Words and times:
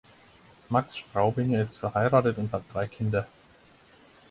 Max 0.69 0.97
Straubinger 0.97 1.61
ist 1.61 1.77
verheiratet 1.77 2.39
und 2.39 2.51
hat 2.51 2.63
drei 2.73 2.87
Kinder. 2.87 3.27